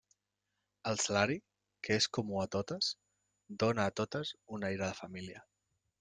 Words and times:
El 0.91 0.95
salari, 1.01 1.35
que 1.87 1.97
és 1.99 2.07
comú 2.17 2.39
a 2.43 2.45
totes, 2.55 2.89
dóna 3.65 3.85
a 3.91 3.95
totes 4.01 4.31
un 4.57 4.65
aire 4.71 4.85
de 4.91 4.97
família. 5.01 5.45